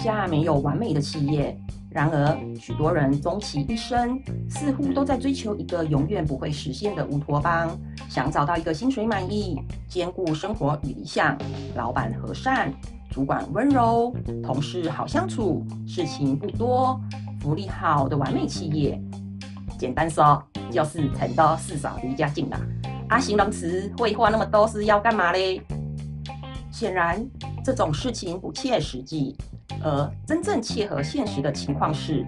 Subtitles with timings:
[0.00, 1.56] 下没有完美的企业，
[1.90, 7.78] 然而许多人终其一生似乎都在追求一个永远不会实现的乌托邦，
[8.08, 11.36] 想找到一个薪水满意、兼顾生活与理想、
[11.76, 12.72] 老板和善、
[13.10, 16.98] 主管温柔、同事好相处、事情不多、
[17.40, 19.00] 福利好的完美企业。
[19.78, 22.60] 简单说，就是钱多事少离家近啦。
[23.08, 25.60] 啊，形容词绘画那么多是要干嘛嘞？
[26.70, 27.26] 显然，
[27.64, 29.36] 这种事情不切实际。
[29.82, 32.26] 而真正切合现实的情况是，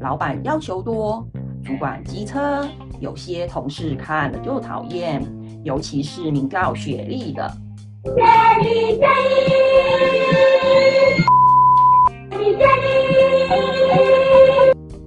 [0.00, 1.26] 老板要求多，
[1.64, 2.66] 主管机车，
[3.00, 5.22] 有些同事看了就讨厌，
[5.64, 7.50] 尤其是名叫雪莉的。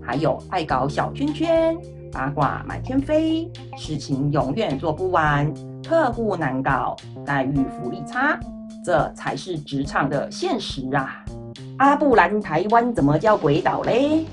[0.01, 1.77] 还有爱搞小圈圈，
[2.11, 8.39] 八卦满天飞，事情永远做不完，客户难搞，待遇福利差，
[8.83, 11.23] 这才是职场的现实啊！
[11.77, 14.25] 阿布兰台湾怎么叫鬼岛嘞？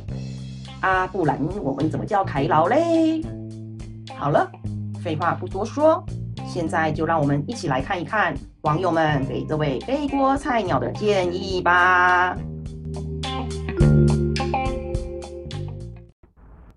[0.81, 3.21] 阿布兰我们怎么叫台劳嘞？
[4.17, 4.49] 好了，
[5.03, 6.05] 废话不多说，
[6.47, 12.37] 现在就让我们一起来看一看网友们给这位背锅菜鸟的建议吧。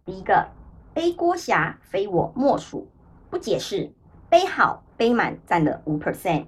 [0.04, 0.48] 第一个，
[0.96, 2.88] 背锅侠非我莫属，
[3.30, 3.92] 不解释，
[4.30, 6.46] 背好背满占了五 percent。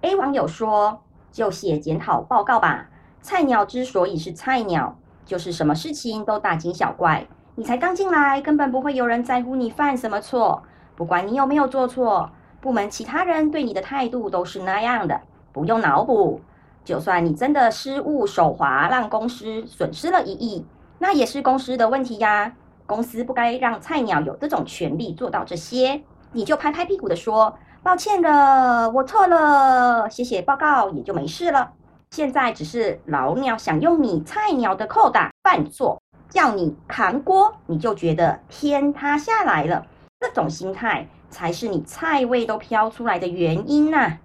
[0.00, 2.88] A 网友说：“就写检讨报告吧。”
[3.22, 7.24] 菜鸟之所以是菜鸟，就是什么事情都大惊小怪。
[7.54, 10.62] 你才刚进来，根本不会有人在乎你犯什么错。
[10.96, 15.20] 不管你有没有做错，部门其他人对你的态度都是那样的，
[15.52, 16.40] 不用脑补。
[16.84, 20.66] 就算你真的失误手滑，让公司损失了一亿，
[20.98, 22.52] 那也是公司的问题呀。
[22.86, 26.02] 公司不该让菜鸟有这种权利做到这些。
[26.32, 31.70] 你就拍拍屁股的说：“抱歉了，我错了，写写报告也就没事了。”
[32.12, 35.98] 现在只是老鸟想用你菜鸟的扣打犯错，
[36.28, 39.86] 叫你扛锅，你就觉得天塌下来了。
[40.20, 44.18] 这种心态才是你菜味都飘出来的原因呐。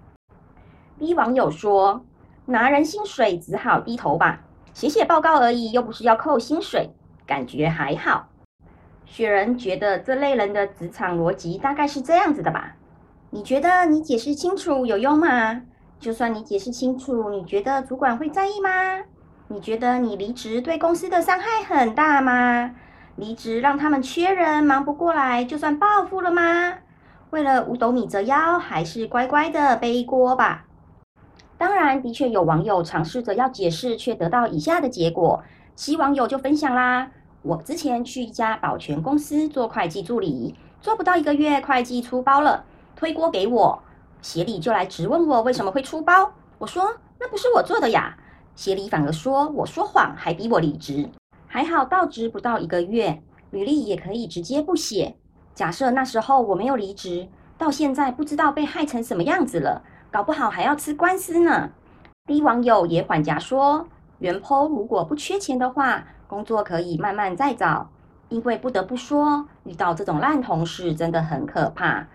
[0.98, 2.04] B 网友说
[2.44, 4.40] ：“拿人薪水只好低头吧，
[4.74, 6.90] 写写报告而已，又不是要扣薪水，
[7.26, 8.28] 感觉还好。”
[9.06, 12.76] 雪人觉得这类人的职场逻辑大概是这样子的吧？
[13.30, 15.62] 你觉得你解释清楚有用吗？
[16.00, 18.70] 就算你解释清楚，你觉得主管会在意吗？
[19.48, 22.72] 你觉得你离职对公司的伤害很大吗？
[23.16, 26.74] 离职让他们缺人忙不过来，就算报复了吗？
[27.30, 30.66] 为了五斗米折腰，还是乖乖的背锅吧。
[31.56, 35.42] 当然，的确有网友尝试着要解释，却得到以下的结果。
[35.74, 37.10] 其网友就分享啦：
[37.42, 42.64] 我之前去一家保全公司做会计助理，做不到一个月，会计出包了，
[42.94, 43.82] 推锅给我。
[44.20, 48.16] 协理就来质问我为什么会出包，我说那不是我做的呀。
[48.54, 51.08] 协理反而说我说谎，还逼我离职。
[51.46, 55.16] 还好到职不到一个月，履历也可以直接不写。
[55.54, 61.70] 假设那时候我没有离职，到现在不知道被害成什么样子了，搞不好还要吃官司呢。
[62.26, 63.86] B 网友也缓颊说，
[64.18, 67.88] 原 po 如果不缺钱的话，工作可以慢慢再找，
[68.28, 72.06] 因为不得不说，遇到这种烂同事真的很可怕。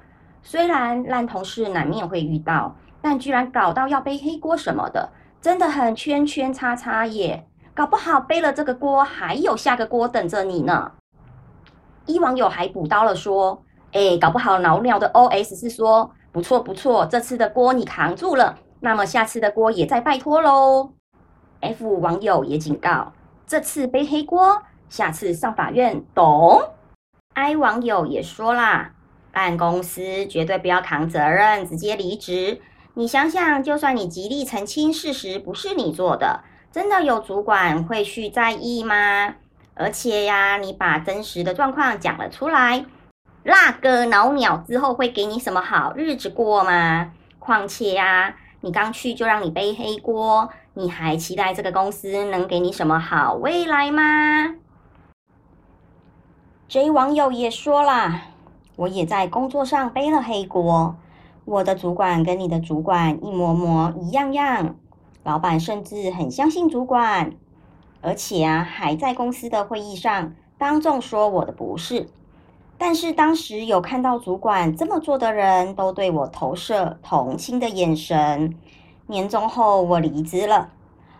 [0.44, 5.10] 虽然烂同事难免会遇到，但居然搞到要背黑锅什么的，
[5.42, 7.48] 真的很圈圈叉叉耶！
[7.74, 10.92] 搞不好背了这个锅，还有下个锅等着你呢。
[12.06, 20.92] 一网友还补刀了说：“哎，搞不好老鸟的 OS 是说，不错不错，这次的锅你扛住了，那么下次的锅也再拜托喽。
[21.62, 23.14] ”F 网友也警告：
[23.48, 26.62] 这次背黑锅，下次上法院，懂
[27.34, 28.92] ？I 网友也说啦。
[29.34, 32.62] 办公司绝对不要扛责任，直接离职。
[32.94, 39.34] 你想想，就算你极力澄清事实不是你做的，真的有主管会去在意吗？
[39.74, 42.86] 而且呀，你把真实的状况讲了出来，
[43.42, 47.12] 那个老鸟之后会给你什么好日子过吗？
[47.40, 54.54] 况且呀，你刚去就让你背黑锅，你还期待这个公司能给你什么好未来吗
[56.70, 58.33] ？J 网友也说了。
[58.76, 60.96] 我也在工作上背了黑锅，
[61.46, 64.76] 我的主管跟你的主管一模模一样样，
[65.24, 67.34] 老板甚至很相信主管，
[68.02, 72.08] 而且啊还在公司的会议上当众说我的不是。
[72.78, 78.56] 但是当时有看到主管这么做的人都对我投射同情的眼神。
[79.06, 80.70] 年终后我离职了，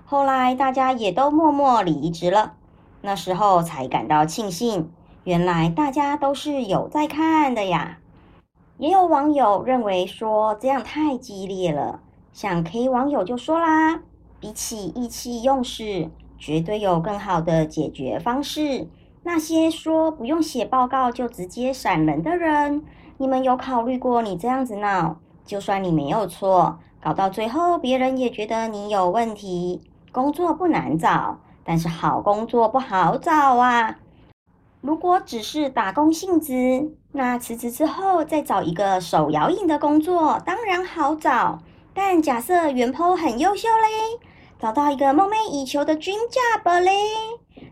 [0.06, 2.54] 后来大家也都默默离职了，
[3.02, 4.90] 那时候才感到庆幸。
[5.26, 8.00] 原来大家都是有在看的呀，
[8.78, 12.02] 也有网友认为说这样太激烈了，
[12.34, 14.02] 像 K 网友就说啦
[14.42, 18.90] ：“比起意气用事，绝对有更好的解决方式。
[19.24, 22.84] 那些说不用写报告就直接闪人的人，
[23.18, 25.16] 你们有考虑过你这样子闹，
[25.46, 29.82] 就算你没有错，搞到最后别人也觉得你有问题。
[30.12, 33.96] 工作不难找，但是好工作不好找啊。
[34.84, 41.58] 如果只是打工性质，那辞职之后再找一个手摇印的工作，当然好找。
[41.94, 44.20] 但假设元坡很优秀嘞，
[44.60, 46.92] 找到一个梦寐以求的 dream job 嘞，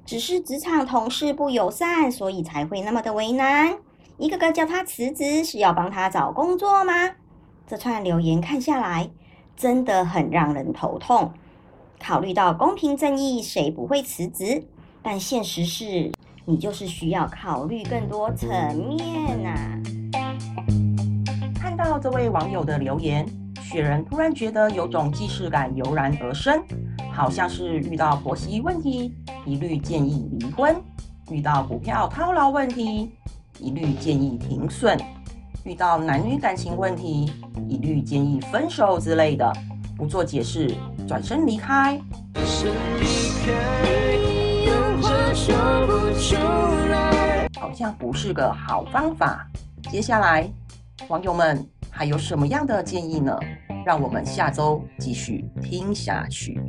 [0.06, 3.78] 只是职场同事不友善，所以才会那么的为难。
[4.18, 6.94] 一个个叫他辞职，是要帮他找工作吗？
[7.68, 9.12] 这串留言看下来，
[9.58, 11.34] 真的很让人头痛。
[12.00, 14.64] 考虑到公平正义，谁不会辞职？
[15.04, 16.14] 但现实是。
[16.46, 19.52] 你就是需要考虑更多层面呐。
[21.56, 23.26] 看到这位网友的留言，
[23.62, 26.62] 雪人突然觉得有种既视感油然而生，
[27.12, 29.14] 好像是遇到婆媳问题，
[29.46, 30.76] 一律建议离婚；
[31.30, 33.12] 遇到股票套牢问题，
[33.60, 34.98] 一律建议停损；
[35.64, 37.32] 遇到男女感情问题，
[37.68, 39.54] 一律建议分手之类的，
[39.96, 40.74] 不做解释，
[41.08, 42.02] 转身离开。
[45.34, 45.56] 说
[45.88, 46.36] 不出
[46.90, 49.48] 来，好像不是个好方法。
[49.90, 50.50] 接下来，
[51.08, 53.38] 网友们还有什么样的建议呢？
[53.86, 56.62] 让我们下周继续听下去。